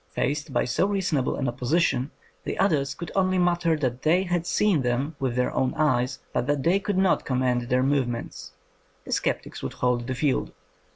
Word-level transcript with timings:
''Faced 0.19 0.51
by 0.51 0.65
so 0.65 0.87
reasonable 0.87 1.35
an 1.35 1.47
op 1.47 1.57
position, 1.59 2.09
the 2.43 2.57
others 2.57 2.95
could 2.95 3.11
only 3.13 3.37
mutter 3.37 3.77
that 3.77 4.01
they 4.01 4.23
had 4.23 4.47
seen 4.47 4.81
them 4.81 5.15
with 5.19 5.35
their 5.35 5.51
own 5.53 5.75
eyes, 5.75 6.17
but 6.33 6.47
that 6.47 6.63
they 6.63 6.79
could 6.79 6.97
not 6.97 7.23
command 7.23 7.69
their 7.69 7.83
move 7.83 8.07
ments. 8.07 8.51
The 9.05 9.11
sceptics 9.11 9.61
would 9.61 9.73
hold 9.73 10.07
the 10.07 10.15
field. 10.15 10.53